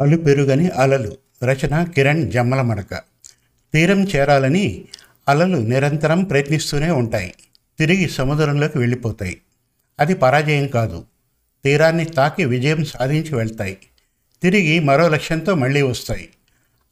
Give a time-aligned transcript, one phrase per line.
[0.00, 1.16] అలు పెరుగని అలలు.
[1.44, 2.94] రచన కిరణ్ జమ్మల మడక
[3.74, 4.84] తీరం చేరాలని
[5.28, 7.34] అలలు నిరంతరం ప్రయత్నిస్తూనే ఉంటాయి.
[7.78, 9.40] తిరిగి సముద్రంలోకి వెళ్ళిపోతాయి.
[10.00, 11.04] అది పరాజయం కాదు.
[11.64, 13.78] తీరాన్ని తాకి విజయం సాధించి వెళ్తాయి.
[14.42, 16.28] తిరిగి మరో లక్ష్యంతో మళ్ళీ వస్తాయి.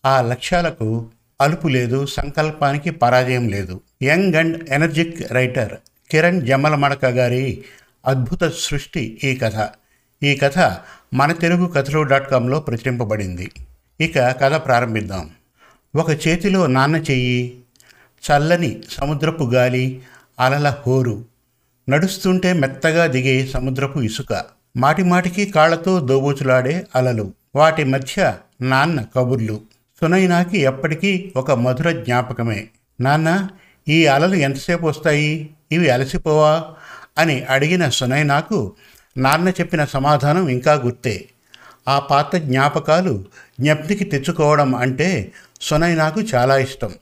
[0.04, 3.80] ఆ లక్ష్యాలకు అలుపు లేదు సంకల్పానికి పరాజయం లేదు.
[4.02, 5.77] Young and energetic writer
[6.11, 7.64] Kiran Jammalamadaka గారి
[8.06, 9.68] అద్భుత సృష్టి ఈ కథ.
[10.22, 10.59] ఈ కథ
[11.14, 13.50] మన తెలుగు కథలు డాట్ కామ్లో ప్రచురింపబడింది.
[14.00, 15.30] ఇక కథ ప్రారంభిద్దాం.
[15.96, 17.61] ఒక చేతిలో నాన్న చెయ్యి
[18.30, 20.02] చల్లని సముద్రపు గాలి
[20.40, 21.25] అలల హోరు.
[21.89, 24.44] నడుస్తుంటే మెత్తగా దిగే సముద్రపు ఇసుక.
[24.76, 27.32] మాటిమాటికి కాళ్ళతో దోబూచులాడే అలలు.
[27.54, 29.61] వాటి మధ్య నాన్న కబుర్లు.
[30.00, 32.69] సునైనాకి ఎప్పటికీ ఒక మధుర జ్ఞాపకమే.
[33.00, 33.48] నాన్న
[33.88, 35.50] ఈ అలలు ఎంతసేపు వస్తాయి?
[35.72, 36.64] ఇవి అలసిపోవా?
[37.19, 38.72] అని అడిగిన సునైనాకు
[39.19, 41.28] నాన్న చెప్పిన సమాధానం ఇంకా గుర్తే.
[41.89, 43.25] ఆ పాత జ్ఞాపకాలు
[43.61, 46.94] జ్ఞప్తికి తెచ్చుకోవడం అంటే సునైనాకు చాలా ఇష్టం.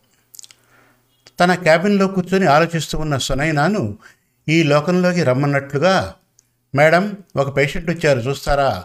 [1.41, 3.99] తన క్యాబిన్లో కూర్చొని ఆలోచిస్తూ ఉన్న సునైనాను
[4.49, 6.15] ఈ లోకంలోకి రమ్మన్నట్లుగా
[6.75, 8.85] మేడం ఒక పేషెంట్ వచ్చారు చూస్తారా?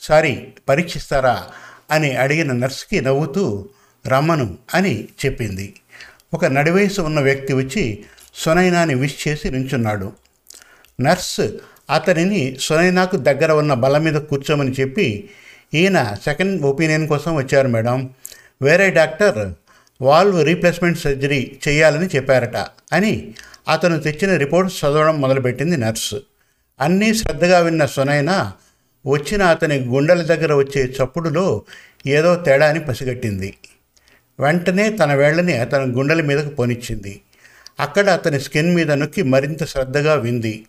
[0.00, 1.46] సారీ పరీక్షిస్తారా?
[1.90, 3.68] అని అడిగిన నర్స్కి నవ్వుతూ
[4.06, 5.74] రమ్మను అని చెప్పింది.
[6.34, 10.12] ఒక నడివయసు ఉన్న వ్యక్తి వచ్చి సునైనాని విష్ చేసి నించున్నాడు.
[11.00, 11.40] నర్స్
[11.90, 15.30] అతనిని సునైనాకు దగ్గర ఉన్న బల మీద కూర్చోమని చెప్పి
[15.74, 18.10] ఈయన సెకండ్ ఒపీనియన్ కోసం వచ్చారు మేడం.
[18.62, 19.54] వేరే డాక్టర్
[20.02, 22.56] వాల్వ్ రీప్లేస్మెంట్ సర్జరీ చేయాలని చెప్పారట
[22.92, 23.34] అని
[23.68, 26.14] అతను తెచ్చిన రిపోర్ట్స్ చదవడం మొదలుపెట్టింది నర్స్
[26.80, 28.52] అన్నీ శ్రద్ధగా విన్న సునైన
[29.06, 31.62] వచ్చిన అతని గుండెల దగ్గర వచ్చే చప్పుడులో
[32.06, 33.54] ఏదో తేడా అని పసిగట్టింది.
[34.40, 37.20] వెంటనే తన వేళ్ళని అతని గుండెల మీదకు పోనిచ్చింది.
[37.80, 40.66] అక్కడ అతని స్కిన్ మీద నొక్కి మరింత శ్రద్ధగా వింది.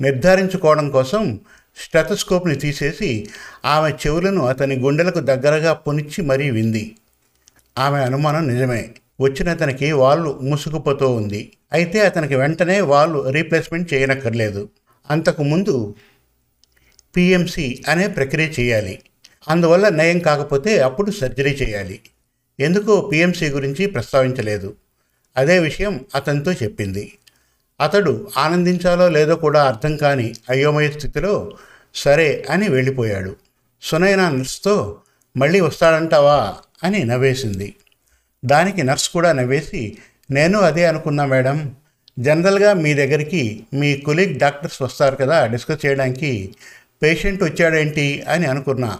[0.00, 1.40] నిర్ధారించుకోవడం కోసం
[1.76, 3.28] స్టెథస్కోప్ని తీసేసి
[3.64, 6.96] ఆమె చెవులను అతని గుండెలకు దగ్గరగా పొనిచ్చి మరీ వింది.
[7.78, 8.90] ఆమె అనుమానం నిజమే.
[9.20, 11.56] వచ్చిన అతనికి వాళ్ళు మూసుకుపోతూ ఉంది.
[11.72, 14.68] అయితే అతనికి వెంటనే వాళ్ళు రీప్లేస్మెంట్ చేయనక్కర్లేదు.
[15.10, 15.94] అంతకుముందు
[17.16, 18.98] పిఎంసి అనే ప్రక్రియ చేయాలి.
[19.48, 22.00] అందువల్ల నయం కాకపోతే అప్పుడు సర్జరీ చేయాలి.
[22.60, 24.74] ఎందుకో పిఎంసి గురించి ప్రస్తావించలేదు.
[25.36, 27.12] అదే విషయం అతనితో చెప్పింది.
[27.80, 31.52] అతడు ఆనందించాలో లేదో కూడా అర్థం కాని అయోమయ స్థితిలో
[31.94, 33.36] సరే అని వెళ్ళిపోయాడు.
[33.82, 34.96] సునైనా నర్స్తో
[35.36, 36.54] మళ్ళీ వస్తాడంటావా?
[36.84, 37.74] అని నవ్వేసింది.
[38.44, 39.98] దానికి నర్స్ కూడా నవ్వేసి
[40.30, 41.76] నేను అదే అనుకున్నా మేడం.
[42.18, 46.54] జనరల్గా మీ దగ్గరికి మీ కొలీగ్ డాక్టర్స్ వస్తారు కదా డిస్కస్ చేయడానికి.
[47.02, 48.22] పేషెంట్ వచ్చాడేంటి?
[48.28, 48.98] అని అనుకున్నా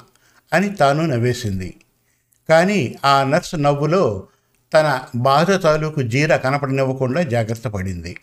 [0.53, 1.75] అని తాను నవ్వేసింది.
[2.49, 4.27] కానీ ఆ నర్స్ నవ్వులో
[4.75, 8.17] తన బాధ తాలూకు జీర కనపడనివ్వకుండా జాగ్రత్త పడింది.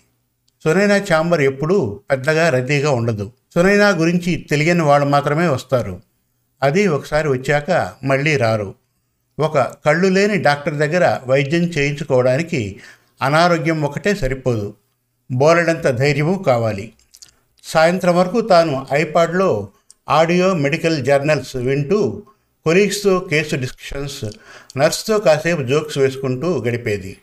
[0.63, 3.31] సునైనా ఛాంబర్ ఎప్పుడూ పెద్దగా రద్దీగా ఉండదు.
[3.53, 6.01] సునైనా గురించి తెలియని వాళ్ళు మాత్రమే వస్తారు.
[6.63, 8.75] అది ఒకసారి వచ్చాక మళ్ళీ రారు.
[9.39, 12.79] ఒక కళ్ళు లేని డాక్టర్ దగ్గర వైద్యం చేయించుకోవడానికి
[13.21, 14.73] అనారోగ్యం ఒకటే సరిపోదు.
[15.31, 16.93] బోలెడంత ధైర్యము కావాలి.
[17.63, 19.69] సాయంత్రం వరకు తాను ఐపాడ్లో
[20.09, 22.23] ఆడియో మెడికల్ జర్నల్స్ వింటూ
[22.65, 24.25] కొలీగ్స్తో కేసు డిస్కషన్స్
[24.77, 27.17] నర్స్తో కాసేపు జోక్స్ వేసుకుంటూ గడిపేది.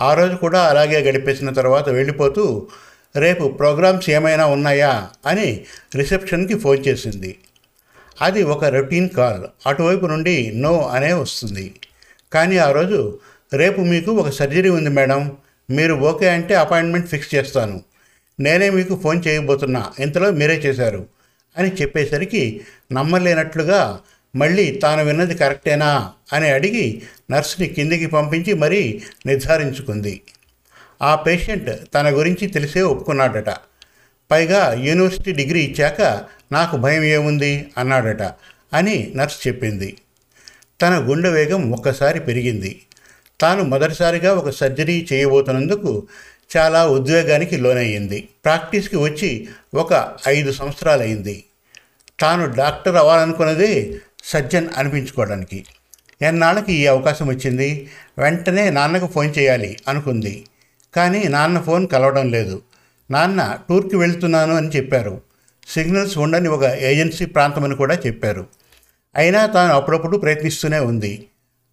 [0.00, 2.68] ఆ రోజు కూడా అలాగే గడిపేసిన తర్వాత వెళ్ళిపోతూ
[3.16, 5.08] రేపు ప్రోగ్రామ్స్ ఏమైనా ఉన్నాయా?
[5.26, 5.64] అని
[5.94, 7.38] రిసెప్షన్కి ఫోన్ చేసింది.
[8.22, 9.68] అది ఒక రొటీన్ కాల్.
[9.68, 11.74] అటువైపు నుండి నో అనే వస్తుంది.
[12.32, 13.18] కానీ ఆ రోజు
[13.54, 15.36] రేపు మీకు ఒక సర్జరీ ఉంది మేడం.
[15.70, 17.82] మీరు ఓకే అంటే అపాయింట్మెంట్ ఫిక్స్ చేస్తాను.
[18.40, 19.92] నేనే మీకు ఫోన్ చేయబోతున్నా.
[20.00, 21.06] ఇంతలో మీరే చేశారు
[21.58, 22.60] అని చెప్పేసరికి
[22.92, 24.00] నమ్మలేనట్లుగా
[24.36, 26.12] మళ్ళీ తాను విన్నది కరెక్టేనా?
[26.32, 30.22] అని అడిగి నర్సుని కిందికి పంపించి మరీ నిర్ధారించుకుంది.
[31.02, 33.54] ఆ పేషెంట్ తన గురించి తెలిసే ఒప్పుకున్నాడట.
[34.30, 38.22] పైగా యూనివర్సిటీ డిగ్రీ ఇచ్చాక నాకు భయం ఏముంది అన్నాడట
[38.72, 39.96] అని నర్స్ చెప్పింది.
[40.82, 42.82] తన గుండె వేగం ఒక్కసారి పెరిగింది.
[43.40, 46.06] తాను మొదటిసారిగా ఒక సర్జరీ చేయబోతున్నందుకు
[46.56, 48.28] చాలా ఉద్వేగానికి లోనయ్యింది.
[48.44, 51.44] ప్రాక్టీస్కి వచ్చి ఒక ఐదు సంవత్సరాలైంది
[52.20, 55.64] తాను డాక్టర్ అవ్వాలనుకున్నదే సర్జన్ అనిపించుకోవడానికి.
[56.22, 57.88] ఎన్నాళ్ళకి ఈ అవకాశం వచ్చింది?
[58.18, 60.44] వెంటనే నాన్నకు ఫోన్ చేయాలి అనుకుంది.
[60.96, 62.62] కానీ నాన్న ఫోన్ కలవడం లేదు.
[63.10, 65.20] నాన్న టూర్కి వెళ్తున్నాను అని చెప్పారు.
[65.68, 68.46] సిగ్నల్స్ ఉండని ఒక ఏజెన్సీ ప్రాంతం అని కూడా చెప్పారు.
[69.16, 71.26] అయినా తాను అప్పుడప్పుడు ప్రయత్నిస్తూనే ఉంది.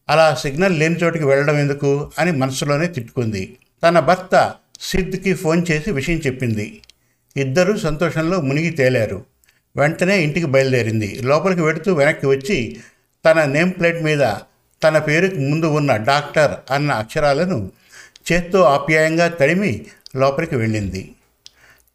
[0.10, 3.58] అలా సిగ్నల్ లేని చోటికి వెళ్ళడం ఎందుకు అని మనసులోనే తిట్టుకుంది.
[3.84, 6.82] తన భర్త సిద్ధ్కి ఫోన్ చేసి విషయం చెప్పింది.
[7.38, 9.26] ఇద్దరూ సంతోషంలో మునిగి తేలారు.
[9.78, 11.20] వెంటనే ఇంటికి బయలుదేరింది.
[11.22, 12.78] లోపలికి వెడుతూ వెనక్కి వచ్చి
[13.26, 14.34] తన నేమ్ ప్లేట్ మీద
[14.84, 17.72] తన పేరుకు ముందు ఉన్న డాక్టర్ అన్న అక్షరాలను
[18.32, 19.86] చేత్తో ఆప్యాయంగా తడిమి
[20.16, 21.12] లోపలికి వెళ్ళింది.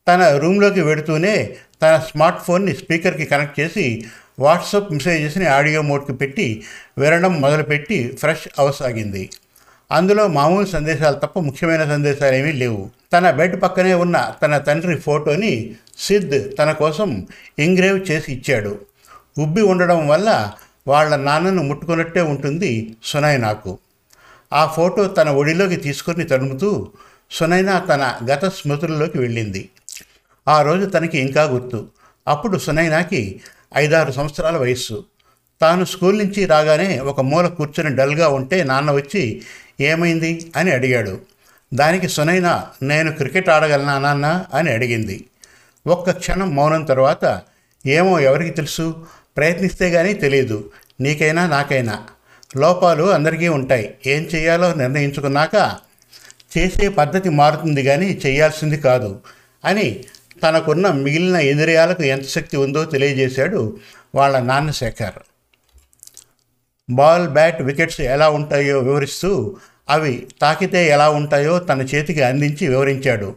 [0.08, 4.04] తన రూమ్లోకి వెడుతూనే తన స్మార్ట్ ఫోన్ని స్పీకర్కి కనెక్ట్ చేసి
[4.38, 6.62] వాట్సాప్ మెసేజెస్ని ఆడియో మోడ్కి పెట్టి
[6.98, 9.30] వినడం మొదలుపెట్టి ఫ్రెష్ అవసాగింది
[9.92, 12.90] అందులో మామూలు సందేశాలు తప్ప ముఖ్యమైన సందేశాలు ఏమీ లేవు.
[13.12, 17.26] తన బెడ్ పక్కనే ఉన్న తన తండ్రి ఫోటోని సిద్ తన కోసం
[17.58, 18.80] ఎంగ్రేవ్ చేసి ఇచ్చాడు.
[19.38, 20.52] ఉబ్బి ఉండడం వల్ల
[20.88, 23.78] వాళ్ళ నాన్నను ముట్టుకున్నట్టే ఉంటుంది సునైనాకు
[24.52, 26.88] ఆ ఫోటో తన ఒడిలోకి తీసుకొని తడుముతూ
[27.30, 29.68] సునైనా తన గత స్మృతుల్లోకి వెళ్ళింది.
[30.48, 31.88] ఆ రోజు తనకి ఇంకా గుర్తు.
[32.28, 33.40] అప్పుడు సునైనాకి
[33.76, 35.04] ఐదారు సంవత్సరాల వయస్సు.
[35.60, 39.42] తాను స్కూల్ నుంచి రాగానే ఒక మూల కూర్చొని డల్గా ఉంటే నాన్న వచ్చి
[39.80, 40.52] ఏమైంది?
[40.56, 41.20] అని అడిగాడు.
[41.74, 44.44] దానికి సునైనా నేను క్రికెట్ ఆడగలనా నాన్న?
[44.54, 45.24] అని అడిగింది.
[45.86, 47.42] ఒక్క క్షణం మౌనం తర్వాత
[47.86, 49.06] ఏమో ఎవరికి తెలుసు?
[49.40, 50.70] ప్రయత్నిస్తే కానీ తెలియదు
[51.00, 52.06] నీకైనా నాకైనా.
[52.56, 53.94] లోపాలు అందరికీ ఉంటాయి.
[54.06, 55.76] ఏం చేయాలో నిర్ణయించుకున్నాక
[56.58, 59.20] చేసే పద్ధతి మారుతుంది కానీ చేయాల్సింది కాదు
[59.64, 60.04] అని
[60.42, 63.78] తనకున్న మిగిలిన ఇంద్రియాలకు ఎంత శక్తి ఉందో తెలియజేశాడు
[64.14, 65.18] వాళ్ళ నాన్న శేఖర్.
[66.90, 69.56] బాల్ బ్యాట్ వికెట్స్ ఎలా ఉంటాయో వివరిస్తూ
[69.90, 73.36] అవి తాకితే ఎలా ఉంటాయో తన చేతికి అందించి వివరించాడు.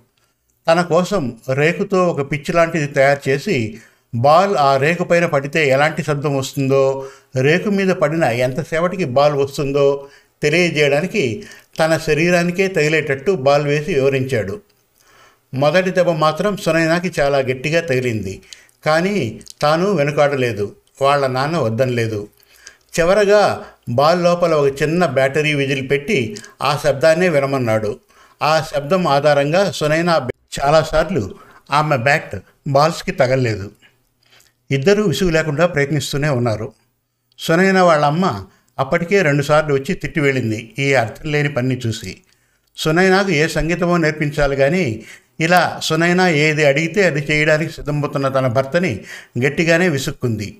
[0.67, 3.81] తన కోసం రేకుతో ఒక పిచ్చి లాంటిది తయారు చేసి
[4.15, 7.06] బాల్ ఆ రేకు పైన పడితే ఎలాంటి శబ్దం వస్తుందో
[7.42, 10.07] రేకు మీద పడిన ఎంతసేపటికి బాల్ వస్తుందో
[10.44, 11.44] తెలియజేయడానికి
[11.80, 14.62] తన శరీరానికే తగిలేటట్టు బాల్ వేసి వివరించాడు.
[15.54, 18.42] మొదటి దెబ్బ మాత్రం సునైనాకి చాలా గట్టిగా తగిలింది.
[18.86, 20.75] కానీ తాను వెనుకాడలేదు.
[21.01, 22.27] వాళ్ళ నాన్న వద్దనలేదు
[23.00, 28.00] చివరగా బాల్ లోపల ఒక చిన్న బ్యాటరీ విజిల్ పెట్టి ఆ శబ్దాన్నే వినమన్నాడు.
[28.42, 30.30] ఆ శబ్దం ఆధారంగా సునైనా
[30.60, 31.36] చాలాసార్లు
[31.71, 32.36] ఆమె బ్యాట్
[32.68, 33.71] బాల్స్కి తగలలేదు.
[34.71, 36.74] ఇద్దరూ విసుగు లేకుండా ప్రయత్నిస్తూనే ఉన్నారు.
[37.39, 38.45] సునైన వాళ్ళ అమ్మ
[38.80, 42.18] అప్పటికే రెండుసార్లు వచ్చి తిట్టి వెళ్ళింది ఈ అర్థం లేని పని చూసి.
[42.77, 45.04] సునైనాకు ఏ సంగీతమో నేర్పించాలి కానీ
[45.39, 49.00] ఇలా సునైనా ఏది అడిగితే అది చేయడానికి సిద్ధమవుతున్న తన భర్తని
[49.45, 50.57] గట్టిగానే విసుక్కుంది.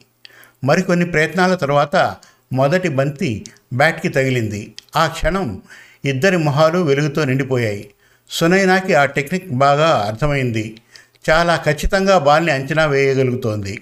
[0.64, 2.16] మరికొన్ని ప్రయత్నాల తర్వాత
[2.54, 4.74] మొదటి బంతి బ్యాట్కి తగిలింది.
[4.96, 5.62] ఆ క్షణం
[6.06, 7.90] ఇద్దరి మొహాలు వెలుగుతో నిండిపోయాయి.
[8.30, 10.82] సునైనాకి ఆ టెక్నిక్ బాగా అర్థమైంది.
[11.30, 13.82] చాలా ఖచ్చితంగా బాల్ని అంచనా వేయగలుగుతోంది.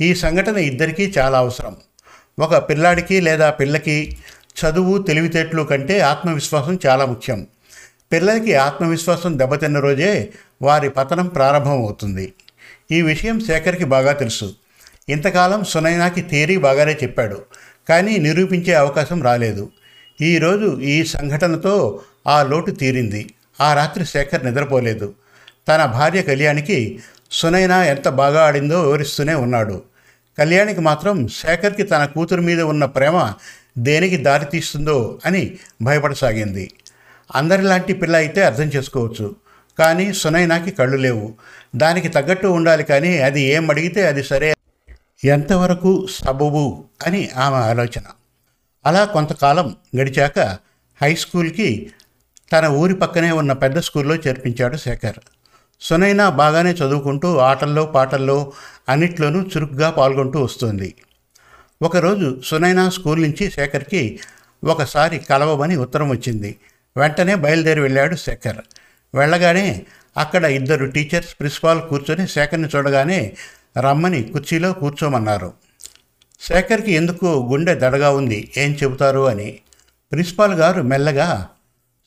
[0.00, 1.76] ఈ సంఘటన ఇద్దరికీ చాలా అవసరం.
[2.38, 4.16] ఒక పిల్లాడికి లేదా పిల్లకి
[4.60, 7.46] చదువు తెలివితేటలు కంటే ఆత్మవిశ్వాసం చాలా ముఖ్యం.
[8.12, 10.32] పిల్లలకి ఆత్మవిశ్వాసం దెబ్బతిన్న రోజే
[10.62, 12.32] వారి పతనం ప్రారంభమవుతుంది.
[12.90, 14.54] ఈ విషయం శేఖర్కి బాగా తెలుసు.
[15.08, 17.42] ఇంతకాలం సునైనాకి థియరీ బాగానే చెప్పాడు
[17.88, 19.70] కానీ నిరూపించే అవకాశం రాలేదు.
[20.20, 23.34] ఈరోజు ఈ సంఘటనతో ఆ లోటు తీరింది.
[23.60, 25.14] ఆ రాత్రి శేఖర్ నిద్రపోలేదు.
[25.68, 26.98] తన భార్య కళ్యాణికి
[27.30, 29.82] సునైనా ఎంత బాగా ఆడిందో వివరిస్తూనే ఉన్నాడు.
[30.38, 33.34] కళ్యాణికి మాత్రం శేఖర్కి తన కూతురు మీద ఉన్న ప్రేమ
[33.78, 36.70] దేనికి దారి తీస్తుందో అని భయపడసాగింది.
[37.34, 39.36] అందరిలాంటి పిల్ల అయితే అర్థం చేసుకోవచ్చు.
[39.78, 41.34] కానీ సునైనాకి కళ్ళు లేవు.
[41.76, 44.54] దానికి తగ్గట్టు ఉండాలి కానీ అది ఏం అడిగితే అది సరే.
[45.24, 48.02] ఎంతవరకు సబబు అని ఆమె ఆలోచన.
[48.86, 50.38] అలా కొంతకాలం గడిచాక
[51.02, 51.92] హై స్కూల్కి
[52.52, 55.35] తన ఊరి పక్కనే ఉన్న పెద్ద స్కూల్లో చేర్పించాడు శేఖర్.
[55.80, 58.52] సునైనా బాగానే చదువుకుంటూ ఆటల్లో పాటల్లో
[58.88, 60.94] అన్నిట్లోనూ చురుగ్గా పాల్గొంటూ వస్తుంది.
[61.82, 64.20] ఒకరోజు సునైనా స్కూల్ నుంచి శేఖర్కి
[64.64, 66.56] ఒకసారి కలవమని ఉత్తరం వచ్చింది.
[66.96, 68.56] వెంటనే బయలుదేరి వెళ్ళాడు శేఖర్.
[69.14, 69.86] వెళ్ళగానే
[70.16, 73.36] అక్కడ ఇద్దరు టీచర్స్ ప్రిన్సిపాల్ కూర్చొని శేఖర్ని చూడగానే
[73.78, 75.52] రమ్మని కుర్చీలో కూర్చోమన్నారు.
[76.40, 78.52] శేఖర్కి ఎందుకు గుండె దడగా ఉంది?
[78.56, 79.28] ఏం చెబుతారు?
[79.28, 79.58] అని.
[80.12, 81.48] ప్రిన్సిపాల్ గారు మెల్లగా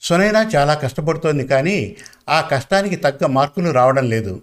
[0.02, 1.96] సునైనా చాలా కష్టపడుతోంది కానీ
[2.30, 4.42] ఆ కష్టానికి తగ్గ మార్కులు రావడం లేదు.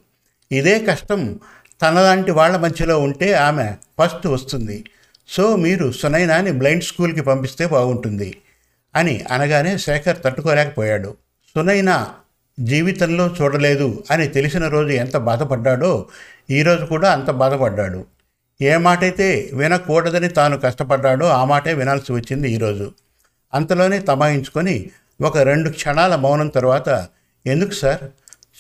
[0.53, 1.41] ఇదే కష్టం
[1.83, 4.85] తనలాంటి వాళ్ళ మధ్యలో ఉంటే ఆమె ఫస్ట్ వస్తుంది.
[5.29, 8.37] సో మీరు సునైనాని బ్లైండ్ స్కూల్కి పంపిస్తే బాగుంటుంది
[8.97, 11.17] అని అనగానే శేఖర్ తట్టుకోలేకపోయాడు.
[11.57, 12.09] సునైనా
[12.61, 16.07] జీవితంలో చూడలేదు అని తెలిసిన రోజు ఎంత బాధపడ్డాడో
[16.51, 18.07] ఈరోజు కూడా అంత బాధపడ్డాడు.
[18.63, 22.93] ఏ మాటైతే వినకూడదని తాను కష్టపడ్డాడో ఆ మాటే వినాల్సి వచ్చింది ఈరోజు
[23.55, 27.07] అంతలోనే తమాయించుకొని ఒక రెండు క్షణాల మౌనం తర్వాత
[27.47, 28.01] ఎందుకు సార్?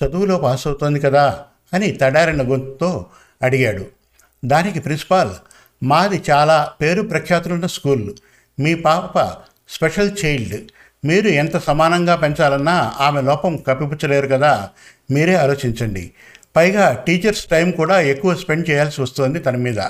[0.04, 1.44] చదువులో పాస్ అవుతోంది కదా
[1.74, 3.06] అని తడారిన గొంతుతో
[3.42, 3.86] అడిగాడు.
[4.44, 5.30] దానికి ప్రిన్సిపాల్
[5.82, 8.14] మాది చాలా పేరు ప్రఖ్యాతులున్న స్కూల్.
[8.60, 9.18] మీ పాప
[9.68, 10.60] స్పెషల్ చైల్డ్.
[11.06, 14.68] మీరు ఎంత సమానంగా పెంచాలన్నా ఆమె లోపం కప్పిపుచ్చలేరు కదా.
[15.10, 16.10] మీరే ఆలోచించండి.
[16.56, 19.80] పైగా టీచర్స్ టైం కూడా ఎక్కువ స్పెండ్ చేయాల్సి వస్తుంది తన మీద.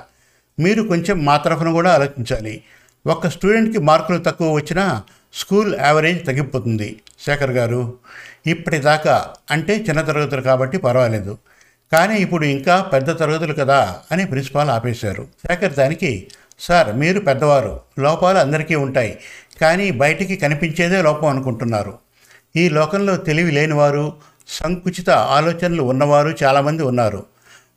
[0.58, 2.62] మీరు కొంచెం మా తరఫున కూడా ఆలోచించాలి.
[3.06, 5.02] ఒక్క స్టూడెంట్కి మార్కులు తక్కువ వచ్చినా
[5.40, 7.00] స్కూల్ యావరేజ్ తగ్గిపోతుంది.
[7.26, 7.94] శేఖర్ గారు
[8.46, 11.38] ఇప్పటిదాకా అంటే చిన్న తరగతులు కాబట్టి పర్వాలేదు.
[11.92, 15.26] కానీ ఇప్పుడు ఇంకా పెద్ద తరగతులు కదా అని ప్రిన్సిపాల్ ఆపేశారు.
[15.48, 16.28] శేఖర్ దానికి
[16.60, 19.18] సార్ మీరు పెద్దవారు లోపాలు అందరికీ ఉంటాయి
[19.60, 21.98] కానీ బయటికి కనిపించేదే లోపం అనుకుంటున్నారు.
[22.56, 24.12] ఈ లోకంలో తెలివి లేనివారు
[24.48, 27.26] సంకుచిత ఆలోచనలు ఉన్నవారు చాలామంది ఉన్నారు.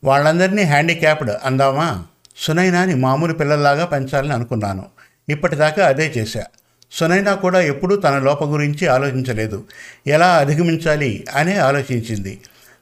[0.04, 2.04] వాళ్ళందరినీ హ్యాండిక్యాప్డ్ అందామా?
[2.36, 4.84] సునైనాని మామూలు పిల్లల్లాగా పెంచాలని అనుకున్నాను.
[5.28, 6.44] ఇప్పటిదాకా అదే చేశా.
[6.92, 9.64] సునైనా కూడా ఎప్పుడూ తన లోపం గురించి ఆలోచించలేదు.
[10.06, 12.40] ఎలా అధిగమించాలి అనే ఆలోచించింది.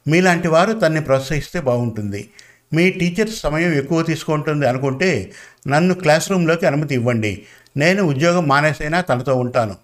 [0.09, 2.31] మీలాంటి వారు తన్ని ప్రోత్సహిస్తే బాగుంటుంది.
[2.75, 5.33] మీ టీచర్ సమయం ఎక్కువ తీసుకుంటుంది అనుకుంటే
[5.69, 7.43] నన్ను క్లాస్ రూమ్లోకి అనుమతి ఇవ్వండి.
[7.77, 9.75] నేను ఉద్యోగం మానేసైనా తనతో ఉంటాను.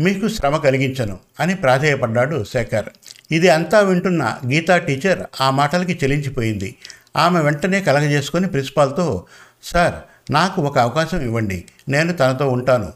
[0.00, 2.84] మీకు శ్రమ కలిగించను అని ప్రాధేయపడ్డాడు శేఖర్.
[3.32, 6.74] ఇది అంతా వింటున్న గీతా టీచర్ ఆ మాటలకి చెలించిపోయింది.
[7.16, 9.26] ఆమె వెంటనే కలగజేసుకొని ప్రిన్సిపాల్తో
[9.62, 9.94] సార్
[10.32, 11.64] నాకు ఒక అవకాశం ఇవ్వండి.
[11.88, 12.92] నేను తనతో ఉంటాను.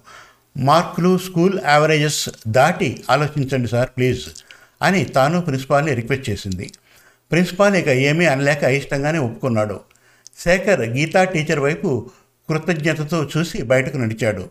[0.58, 4.28] మార్కులు స్కూల్ యావరేజెస్ దాటి ఆలోచించండి సార్ ప్లీజ్
[4.82, 6.70] అని తాను ప్రిన్సిపాల్ని రిక్వెస్ట్ చేసింది.
[7.30, 9.80] ప్రిన్సిపాల్ ఇక ఏమీ అనలేక అయిష్టంగానే ఒప్పుకున్నాడు.
[10.38, 12.10] శేఖర్ గీతా టీచర్ వైపు
[12.48, 14.50] కృతజ్ఞతతో చూసి బయటకు నడిచాడు.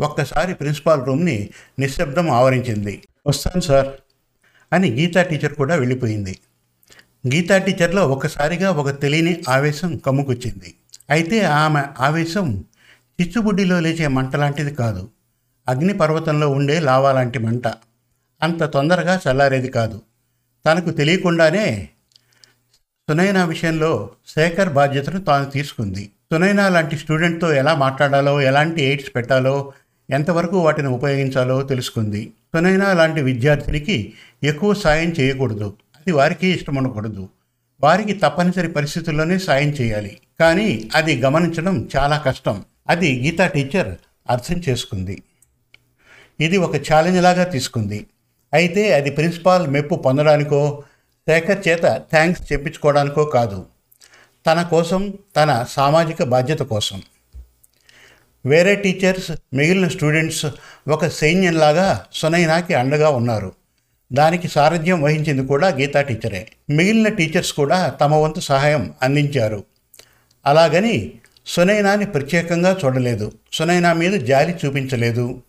[0.00, 3.02] ఒక్కసారి ప్రిన్సిపాల్ రూమ్ని నిశ్శబ్దం ఆవరించింది.
[3.26, 3.88] వస్తాను సార్
[4.72, 6.38] అని గీతా టీచర్ కూడా వెళ్ళిపోయింది.
[7.34, 10.74] గీతా టీచర్లో ఒకసారిగా ఒక తెలియని ఆవేశం కమ్ముకొచ్చింది.
[11.10, 12.64] అయితే ఆమె ఆవేశం
[13.20, 15.10] చిచ్చుబుడ్డిలో లేచే మంట లాంటిది కాదు.
[15.68, 17.68] అగ్నిపర్వతంలో ఉండే లావా లాంటి మంట.
[18.42, 20.00] అంత తొందరగా చల్లారేది కాదు.
[20.66, 21.88] తనకు తెలియకుండానే
[23.10, 26.10] సునైనా విషయంలో శేఖర్ బాధ్యతను తాను తీసుకుంది.
[26.32, 29.72] సునైనా లాంటి స్టూడెంట్తో ఎలా మాట్లాడాలో ఎలాంటి ఎయిడ్స్ పెట్టాలో
[30.10, 32.32] ఎంతవరకు వాటిని ఉపయోగించాలో తెలుసుకుంది.
[32.54, 34.12] సునైనా లాంటి విద్యార్థినికి
[34.44, 35.76] ఎక్కువ సాయం చేయకూడదు.
[35.96, 37.28] అది వారికి ఇష్టం ఉండకూడదు
[37.82, 40.18] వారికి తప్పనిసరి పరిస్థితుల్లోనే సాయం చేయాలి.
[40.40, 42.64] కానీ అది గమనించడం చాలా కష్టం.
[42.88, 43.94] అది గీతా టీచర్
[44.30, 45.22] అర్థం చేసుకుంది.
[46.40, 48.06] ఇది ఒక ఛాలెంజ్ లాగా తీసుకుంది.
[48.54, 50.82] అయితే అది ప్రిన్సిపాల్ మెప్పు పొందడానికో
[51.28, 53.66] శేఖర్ చేత థ్యాంక్స్ చెప్పించుకోవడానికో కాదు.
[54.46, 57.02] తన కోసం తన సామాజిక బాధ్యత కోసం.
[58.46, 60.46] వేరే టీచర్స్ మిగిలిన స్టూడెంట్స్
[60.88, 63.52] ఒక సైన్యంలాగా సునైనాకి అండగా ఉన్నారు.
[64.12, 66.46] దానికి సారథ్యం వహించింది కూడా గీతా టీచరే.
[66.70, 69.64] మిగిలిన టీచర్స్ కూడా తమ వంతు సహాయం అందించారు.
[70.46, 71.12] అలాగని
[71.46, 73.32] సునైనాని ప్రత్యేకంగా చూడలేదు.
[73.52, 75.42] సునైనా మీద జాలి చూపించలేదు.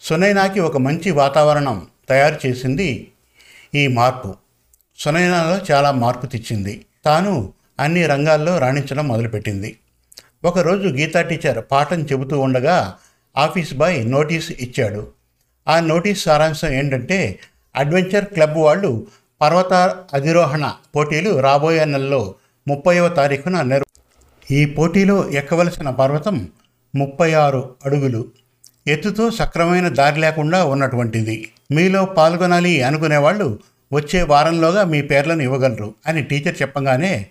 [0.00, 3.08] సునైనాకి ఒక మంచి వాతావరణం తయారు చేసింది
[3.74, 4.34] ఈ మార్పు.
[4.98, 6.86] సునైనాలో చాలా మార్పు తెచ్చింది.
[7.04, 9.76] తాను అన్ని రంగాల్లో రాణించడం మొదలుపెట్టింది.
[10.44, 12.94] ఒకరోజు గీతా టీచర్ పాఠం చెబుతూ ఉండగా
[13.36, 15.08] ఆఫీస్ బాయ్ నోటీస్ ఇచ్చాడు.
[15.68, 17.38] ఆ నోటీస్ సారాంశం ఏంటంటే
[17.76, 19.06] అడ్వెంచర్ క్లబ్ వాళ్ళు
[19.40, 19.72] పర్వత
[20.14, 22.34] అధిరోహణ పోటీలు రాబోయే నెలలో
[22.68, 23.84] ముప్పైవ తారీఖున నిర్
[24.50, 26.48] ఈ పోటీలో ఎక్కవలసిన పర్వతం
[26.94, 28.28] ముప్పై ఆరు అడుగులు.
[28.88, 31.48] ఎత్తుతో సక్రమైన దారి లేకుండా ఉన్నటువంటిది.
[31.70, 33.58] మీలో పాల్గొనాలి అనుకునేవాళ్ళు
[33.92, 37.26] వచ్చే వారంలోగా మీ పేర్లను ఇవ్వగలరు అని టీచర్ చెప్పగానే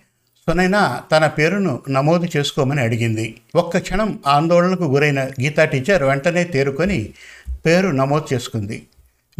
[0.48, 3.36] సునైనా తన పేరును నమోదు చేసుకోమని అడిగింది.
[3.54, 7.08] ఒక్క క్షణం ఆందోళనకు గురైన గీతా టీచర్ వెంటనే తేరుకొని
[7.66, 8.82] పేరు నమోదు చేసుకుంది.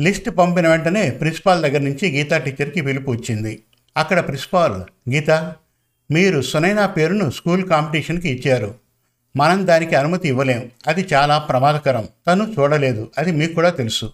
[0.01, 3.63] లిస్ట్ పంపిన వెంటనే ప్రిన్సిపాల్ దగ్గర నుంచి గీతా టీచర్కి పిలుపు వచ్చింది.
[3.97, 4.83] అక్కడ ప్రిన్సిపాల్
[5.13, 5.31] గీత
[6.11, 8.75] మీరు సునైనా పేరును స్కూల్ కాంపిటీషన్కి ఇచ్చారు.
[9.37, 10.71] మనం దానికి అనుమతి ఇవ్వలేం.
[10.87, 12.09] అది చాలా ప్రమాదకరం.
[12.27, 13.11] తను చూడలేదు.
[13.19, 14.13] అది మీకు కూడా తెలుసు.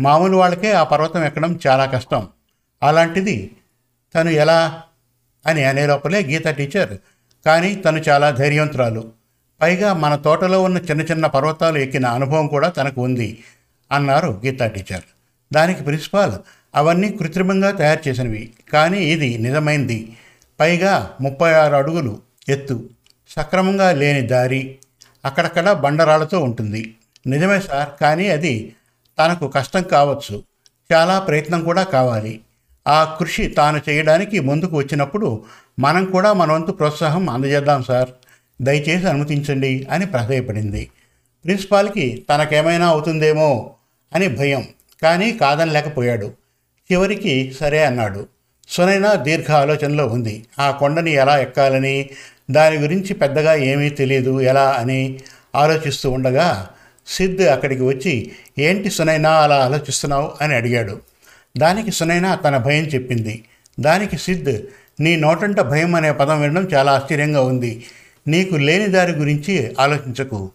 [0.00, 2.28] మామూలు వాళ్ళకే ఆ పర్వతం ఎక్కడం చాలా కష్టం.
[2.82, 3.50] అలాంటిది
[4.14, 4.82] తను ఎలా
[5.46, 6.98] అని అనే లోపలే గీత టీచర్.
[7.46, 9.12] కానీ తను చాలా ధైర్యవంతురాలు.
[9.62, 13.44] పైగా మన తోటలో ఉన్న చిన్న చిన్న పర్వతాలు ఎక్కిన అనుభవం కూడా తనకు ఉంది
[13.92, 15.02] అన్నారు గీతా టీచర్.
[15.52, 16.32] దానికి ప్రిన్సిపాల్
[16.74, 18.52] అవన్నీ కృత్రిమంగా తయారు చేసినవి.
[18.72, 20.16] కానీ ఇది నిజమైంది.
[20.60, 22.88] పైగా ముప్పై ఆరు అడుగులు ఎత్తు.
[23.36, 24.78] సక్రమంగా లేని దారి
[25.24, 26.94] అక్కడక్కడ బండరాళ్ళతో ఉంటుంది.
[27.26, 28.74] నిజమే సార్ కానీ అది
[29.18, 30.42] తనకు కష్టం కావచ్చు.
[30.92, 32.40] చాలా ప్రయత్నం కూడా కావాలి.
[32.88, 35.44] ఆ కృషి తాను చేయడానికి ముందుకు వచ్చినప్పుడు
[35.78, 38.08] మనం కూడా మన వంతు ప్రోత్సాహం అందజేద్దాం సార్.
[38.62, 40.90] దయచేసి అనుమతించండి అని ప్రాధేయపడింది.
[41.44, 43.74] ప్రిన్సిపాల్కి తనకేమైనా అవుతుందేమో
[44.14, 44.68] అని భయం
[45.02, 46.32] కానీ కాదనలేకపోయాడు.
[46.92, 48.26] చివరికి సరే అన్నాడు.
[48.68, 50.46] సునైనా దీర్ఘ ఆలోచనలో ఉంది.
[50.58, 52.10] ఆ కొండని ఎలా ఎక్కాలని
[52.52, 55.18] దాని గురించి పెద్దగా ఏమీ తెలియదు ఎలా అని
[55.54, 56.68] ఆలోచిస్తూ ఉండగా
[57.06, 60.32] సిద్ధ్ అక్కడికి వచ్చి ఏంటి సునైనా అలా ఆలోచిస్తున్నావు?
[60.40, 61.00] అని అడిగాడు.
[61.58, 63.44] దానికి సునైనా తన భయం చెప్పింది.
[63.80, 64.62] దానికి సిద్ధ్
[65.00, 67.84] నీ నోటంట భయం అనే పదం వినడం చాలా ఆశ్చర్యంగా ఉంది.
[68.28, 70.50] నీకు లేని దారి గురించి ఆలోచించకు.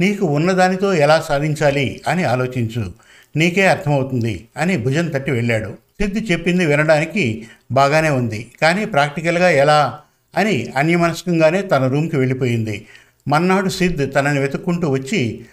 [0.00, 2.92] నీకు ఉన్నదానితో ఎలా సాధించాలి అని ఆలోచించు.
[3.36, 5.74] నీకే అర్థమవుతుంది అని భుజం తట్టి వెళ్ళాడు.
[6.00, 9.98] సిద్ధి చెప్పింది వినడానికి బాగానే ఉంది కానీ ప్రాక్టికల్గా ఎలా
[10.34, 12.86] అని అన్యమనస్కంగానే తన రూమ్కి వెళ్ళిపోయింది.
[13.28, 15.44] మన్నాడు సిద్ తనని వెతుక్కుంటూ వచ్చి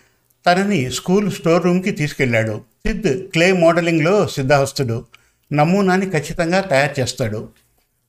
[0.47, 2.61] తనని స్కూల్ స్టోర్ రూమ్కి తీసుకెళ్ళాడు.
[2.87, 5.05] సిద్ క్లే మోడలింగ్లో సిద్ధహస్తుడు.
[5.53, 7.49] నమూనాని ఖచ్చితంగా తయారు చేస్తాడు.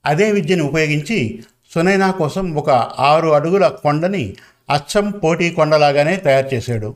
[0.05, 1.43] అదే విద్యను ఉపయోగించి
[1.75, 4.35] సునైనా కోసం ఒక ఆరు అడుగుల కొండని
[4.71, 6.95] అచ్చం పోటీ కొండలాగానే తయారు చేశాడు.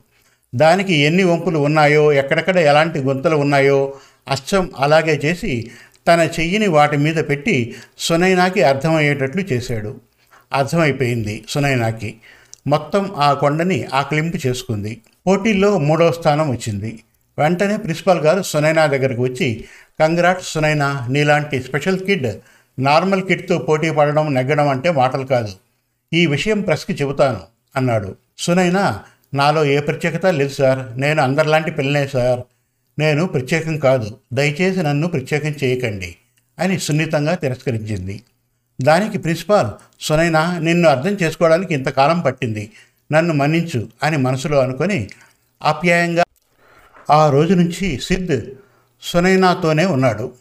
[0.54, 3.94] దానికి ఎన్ని వంపులు ఉన్నాయో ఎక్కడెక్కడ ఎలాంటి గుంతలు ఉన్నాయో
[4.30, 5.70] అచ్చం అలాగే చేసి
[6.08, 10.00] తన చెయ్యిని వాటి మీద పెట్టి సునైనాకి అర్థమయ్యేటట్లు చేశాడు.
[10.52, 12.14] అర్థమైపోయింది సునైనాకి.
[12.66, 15.00] మొత్తం ఆ కొండని ఆకలింపు చేసుకుంది.
[15.26, 16.98] పోటీల్లో మూడవ స్థానం వచ్చింది.
[17.38, 19.64] వెంటనే ప్రిన్సిపాల్ గారు సునైనా దగ్గరకు వచ్చి
[20.00, 22.26] కంగ్రాట్ సునైనా నీలాంటి స్పెషల్ కిడ్
[22.78, 25.48] నార్మల్ కిడ్తో పోటీ పడడం నెగ్గడం అంటే మాటలు కాదు.
[26.12, 27.40] ఈ విషయం ప్రెస్కి చెబుతాను
[27.76, 28.16] అన్నాడు.
[28.38, 29.00] సునైనా
[29.34, 31.00] నాలో ఏ ప్రత్యేకత లేదు సార్.
[31.00, 32.40] నేను అందరిలాంటి పిల్లనే సార్.
[32.98, 36.16] నేను ప్రత్యేకం కాదు దయచేసి నన్ను ప్రత్యేకం చేయకండి
[36.58, 38.22] అని సున్నితంగా తిరస్కరించింది.
[38.82, 39.68] దానికి ప్రిన్సిపాల్
[40.00, 42.70] సునైనా నిన్ను అర్థం చేసుకోవడానికి ఇంతకాలం పట్టింది
[43.12, 45.08] నన్ను మన్నించు అని మనసులో అనుకొని
[45.62, 46.24] ఆప్యాయంగా
[47.10, 48.50] ఆ రోజు నుంచి సిద్
[49.02, 50.32] సునైనాతోనే ఉన్నాడు.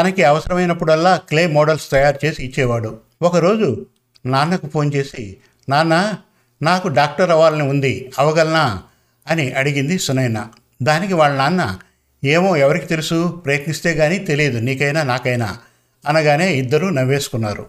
[0.00, 3.00] తనకి అవసరమైనప్పుడల్లా క్లే మోడల్స్ తయారు చేసి ఇచ్చేవాడు.
[3.22, 3.86] ఒకరోజు
[4.26, 5.36] నాన్నకు ఫోన్ చేసి
[5.68, 6.14] నాన్న
[6.62, 8.82] నాకు డాక్టర్ అవ్వాలని ఉంది అవగలనా?
[9.26, 10.48] అని అడిగింది సునైనా.
[10.82, 11.78] దానికి వాళ్ళ నాన్న
[12.24, 13.42] ఏమో ఎవరికి తెలుసు?
[13.44, 14.58] ప్రయత్నిస్తే కానీ తెలియదు.
[14.58, 15.58] నీకైనా నాకైనా
[16.06, 17.66] అనగానే ఇద్దరూ నవ్వేసుకున్నారు.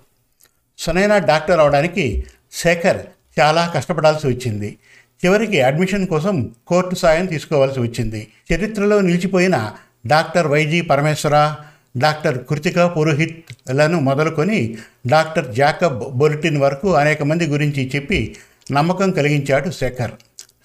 [0.78, 2.98] సునైనా డాక్టర్ అవడానికి శేఖర్
[3.40, 4.78] చాలా కష్టపడాల్సి వచ్చింది.
[5.26, 8.28] చివరికి అడ్మిషన్ కోసం కోర్టు సాయం తీసుకోవాల్సి వచ్చింది.
[8.54, 9.72] చరిత్రలో నిలిచిపోయిన
[10.08, 11.56] doctor Y G Parameshwara
[11.98, 14.78] doctor Kritika పురోహిత్లను మొదలుకొని
[15.08, 18.36] డాక్టర్ జాకబ్ బొలిటిన్ వరకు అనేక మంది గురించి చెప్పి
[18.72, 20.12] నమ్మకం కలిగించాడు శేఖర్.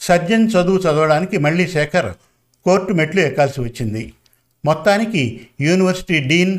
[0.00, 2.12] సర్జన్ చదువు చదవడానికి మళ్ళీ శేఖర్
[2.64, 4.12] కోర్టు మెట్లు ఎక్కాల్సి వచ్చింది.
[4.64, 6.58] మొత్తానికి యూనివర్సిటీ డీన్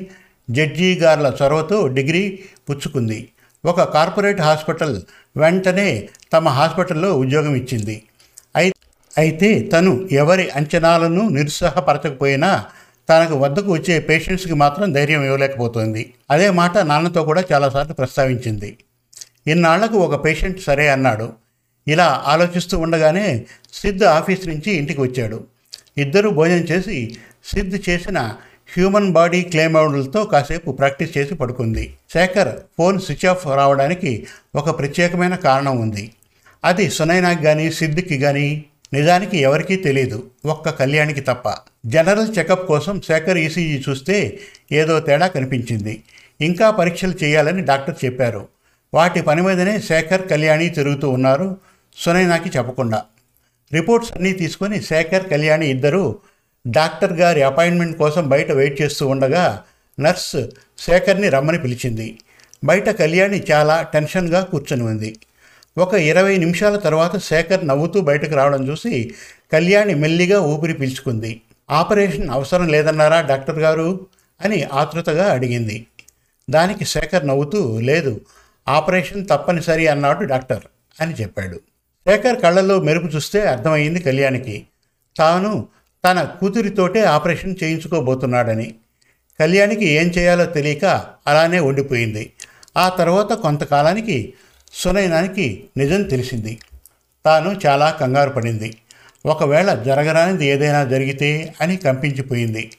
[0.52, 3.30] జడ్జి గార్ల చొరవతో డిగ్రీ పుచ్చుకుంది.
[3.66, 5.02] ఒక కార్పొరేట్ హాస్పిటల్
[5.38, 8.04] వెంటనే తమ హాస్పిటల్లో ఉద్యోగం ఇచ్చింది.
[8.56, 8.74] అయి
[9.18, 12.66] అయితే తను ఎవరి అంచనాలను నిరుత్సాహపరచకపోయినా
[13.10, 16.14] తనకు వద్దకు వచ్చే పేషెంట్స్కి మాత్రం ధైర్యం ఇవ్వలేకపోతుంది.
[16.32, 18.78] అదే మాట నాన్నతో కూడా చాలాసార్లు ప్రస్తావించింది.
[19.48, 21.34] ఇన్నాళ్ళకు ఒక పేషెంట్ సరే అన్నాడు.
[21.88, 25.55] ఇలా ఆలోచిస్తూ ఉండగానే సిద్ధ ఆఫీస్ నుంచి ఇంటికి వచ్చాడు.
[25.98, 28.36] ఇద్దరూ భోజనం చేసి సిద్ధ్ చేసిన
[28.74, 31.94] హ్యూమన్ బాడీ క్లేమౌడలతో కాసేపు ప్రాక్టీస్ చేసి పడుకుంది.
[32.14, 36.12] శేఖర్ ఫోన్ స్విచ్ ఆఫ్ రావడానికి ఒక ప్రత్యేకమైన కారణం ఉంది.
[36.66, 41.54] అది సునైనాకి కానీ సిద్ధికి కానీ నిజానికి ఎవరికీ తెలియదు ఒక్క కళ్యాణికి తప్ప.
[41.86, 44.40] జనరల్ చెకప్ కోసం శేఖర్ ఈసీజీ చూస్తే
[44.72, 46.04] ఏదో తేడా కనిపించింది.
[46.42, 48.48] ఇంకా పరీక్షలు చేయాలని డాక్టర్ చెప్పారు.
[48.94, 51.58] వాటి పని మీదనే శేఖర్ కళ్యాణి తిరుగుతూ ఉన్నారు
[51.98, 53.04] సునైనాకి చెప్పకుండా.
[53.74, 56.20] రిపోర్ట్స్ అన్నీ తీసుకొని శేఖర్ కళ్యాణి ఇద్దరు
[56.68, 59.64] డాక్టర్ గారి అపాయింట్మెంట్ కోసం బయట వెయిట్ చేస్తూ ఉండగా
[60.00, 60.48] నర్స్
[60.78, 62.20] శేఖర్ని రమ్మని పిలిచింది.
[62.64, 65.20] బయట కళ్యాణి చాలా టెన్షన్గా కూర్చొని ఉంది.
[65.78, 69.14] ఒక ఇరవై నిమిషాల తర్వాత శేఖర్ నవ్వుతూ బయటకు రావడం చూసి
[69.52, 71.42] కళ్యాణి మెల్లిగా ఊపిరి పీల్చుకుంది.
[71.70, 74.08] ఆపరేషన్ అవసరం లేదన్నారా డాక్టర్ గారు?
[74.44, 75.88] అని ఆతృతగా అడిగింది.
[76.50, 78.22] దానికి శేఖర్ నవ్వుతూ లేదు
[78.68, 80.64] ఆపరేషన్ తప్పనిసరి అన్నాడు డాక్టర్
[81.02, 81.60] అని చెప్పాడు.
[82.08, 84.68] శేఖర్ కళ్ళల్లో మెరుపు చూస్తే అర్థమైంది కళ్యాణికి.
[85.18, 85.68] తాను
[86.06, 88.76] తన కూతురితోటే ఆపరేషన్ చేయించుకోబోతున్నాడని.
[89.40, 90.86] కళ్యాణికి ఏం చేయాలో తెలియక
[91.28, 92.32] అలానే ఉండిపోయింది.
[92.78, 94.34] ఆ తర్వాత కొంతకాలానికి
[94.74, 96.60] సునైనానికి నిజం తెలిసింది.
[97.26, 98.78] తాను చాలా కంగారు పడింది.
[99.26, 102.72] ఒకవేళ జరగరానిది ఏదైనా జరిగితే అని కంపించిపోయింది.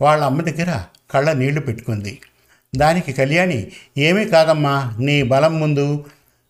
[0.00, 2.18] వాళ్ళ అమ్మ దగ్గర కళ్ళ నీళ్ళు పెట్టుకుంది.
[2.76, 6.04] దానికి కళ్యాణి ఏమీ కాదమ్మా నీ బలం ముందు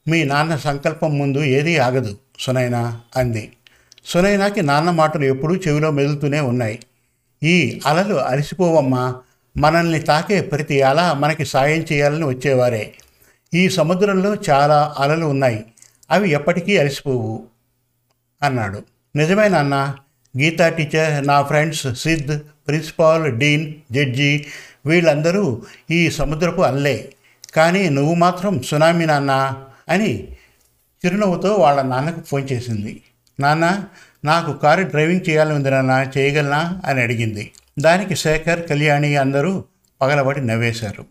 [0.09, 3.53] మీ నాన్న సంకల్పం ముందు ఏదీ ఆగదు సునైనా అంది.
[4.05, 6.79] సునైనాకి నాన్న మాటలు ఎప్పుడూ చెవిలో మెదులుతూనే ఉన్నాయి.
[7.43, 9.17] ఈ అలలు అలసిపోవమ్మా
[9.57, 12.95] మనల్ని తాకే ప్రతి అల మనకి సాయం చేయాలని వచ్చేవారే.
[13.55, 15.65] ఈ సముద్రంలో చాలా అలలు ఉన్నాయి
[16.11, 17.43] అవి ఎప్పటికీ అలసిపోవు
[18.43, 18.83] అన్నాడు.
[19.17, 19.95] నిజమే నాన్న
[20.38, 24.47] గీతా టీచర్ నా friends Sid principal dean judge
[24.87, 27.12] వీళ్ళందరూ ఈ సముద్రపు అల్లే.
[27.55, 30.29] కానీ నువ్వు మాత్రం సునామీ నాన్న అని
[31.07, 33.03] చిరునవ్వుతో వాళ్ళ నాన్నకు ఫోన్ చేసింది.
[33.41, 33.85] నాన్న
[34.25, 36.81] నాకు కారు డ్రైవింగ్ చేయాలని ఉంది నాన్న చేయగలనా?
[36.85, 37.53] అని అడిగింది.
[37.79, 39.65] దానికి శేఖర్ కళ్యాణి అందరూ
[40.01, 41.07] పగలబడి నవ్వేశారు.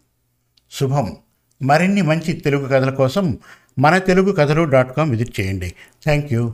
[0.72, 1.16] శుభం.
[1.64, 3.38] మరిన్ని మంచి తెలుగు కథల కోసం
[3.80, 5.74] మన తెలుగు కథలు డాట్ కామ్ విజిట్ చేయండి.
[6.04, 6.54] Thank you.